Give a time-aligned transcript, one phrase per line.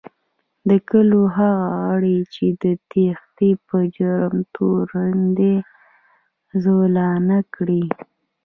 [0.69, 5.55] د کلو هغه غړي چې د تېښتې په جرم تورن دي،
[6.63, 7.83] زولانه کړي